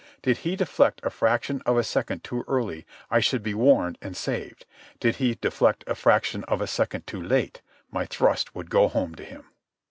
Did 0.23 0.37
he 0.39 0.55
deflect 0.55 0.99
a 1.03 1.11
fraction 1.11 1.61
of 1.67 1.77
a 1.77 1.83
second 1.83 2.23
too 2.23 2.43
early, 2.47 2.87
I 3.11 3.19
should 3.19 3.43
be 3.43 3.53
warned 3.53 3.99
and 4.01 4.17
saved. 4.17 4.65
Did 4.99 5.17
he 5.17 5.35
deflect 5.35 5.83
a 5.85 5.93
fraction 5.93 6.43
of 6.45 6.59
a 6.59 6.65
second 6.65 7.05
too 7.05 7.21
late, 7.21 7.61
my 7.91 8.07
thrust 8.07 8.55
would 8.55 8.71
go 8.71 8.87
home 8.87 9.13
to 9.13 9.23
him. 9.23 9.45